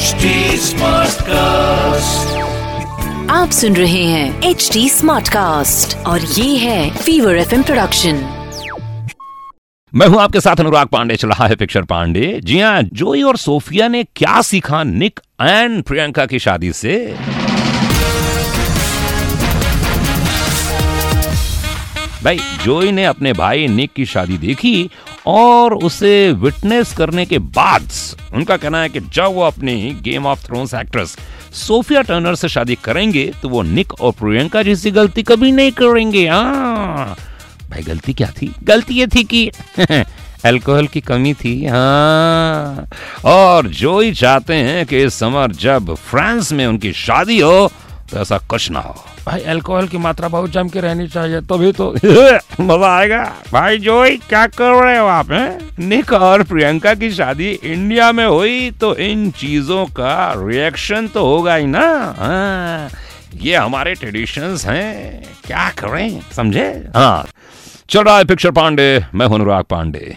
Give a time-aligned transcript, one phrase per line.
[0.00, 0.12] HD
[1.22, 2.36] cast
[3.30, 8.14] आप सुन रहे हैं एच डी स्मार्ट कास्ट और ये है फीवर एफ़ प्रोडक्शन
[9.94, 13.36] मैं हूँ आपके साथ अनुराग पांडे चल रहा है पिक्चर पांडे। जी हाँ जोई और
[13.36, 17.16] सोफिया ने क्या सीखा निक एंड प्रियंका की शादी से?
[22.24, 24.90] भाई, जोई ने अपने भाई निक की शादी देखी
[25.26, 27.88] और उसे विटनेस करने के बाद
[28.34, 31.16] उनका कहना है कि जब वो अपनी Game of Thrones actress
[31.54, 36.26] Sophia Turner से शादी करेंगे तो वो निक और प्रियंका जैसी गलती कभी नहीं करेंगे।
[36.28, 37.16] हाँ।
[37.70, 38.52] भाई, गलती क्या थी?
[38.64, 39.50] गलती ये थी कि
[40.44, 42.88] अल्कोहल की कमी थी हाँ।
[43.24, 47.70] और जो ही चाहते हैं कि इस समर जब फ्रांस में उनकी शादी हो
[48.12, 51.72] तो ऐसा कुछ ना हो। भाई अल्कोहल की मात्रा बहुत जम के रहनी चाहिए तभी
[51.72, 51.90] तो
[52.60, 55.86] मज़ा आएगा। भाई जोई क्या कर रहे हो आप हैं?
[55.88, 61.54] निक और प्रियंका की शादी इंडिया में हुई तो इन चीज़ों का रिएक्शन तो होगा
[61.54, 61.86] ही ना?
[62.18, 62.88] हाँ,
[63.34, 66.66] ये हमारे ट्रेडिशंस हैं। क्या करें समझे?
[66.96, 67.26] हाँ।
[67.90, 70.16] चल रहा है पिक्चर पांडे मैं हूँ अनुराग पांडे।